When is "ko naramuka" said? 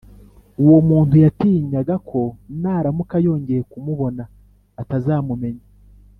2.09-3.15